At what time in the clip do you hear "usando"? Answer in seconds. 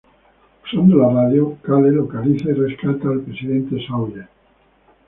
0.63-0.97